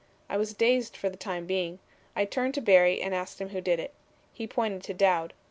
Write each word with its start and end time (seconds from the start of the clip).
I 0.29 0.35
was 0.37 0.55
dazed 0.55 0.97
for 0.97 1.11
the 1.11 1.15
time 1.15 1.45
being. 1.45 1.77
I 2.15 2.25
turned 2.25 2.55
to 2.55 2.61
Barry 2.61 2.99
and 3.03 3.13
asked 3.13 3.39
him 3.39 3.49
who 3.49 3.61
did 3.61 3.79
it. 3.79 3.93
He 4.33 4.47
pointed 4.47 4.81
to 4.85 4.95
Dowd. 4.95 5.33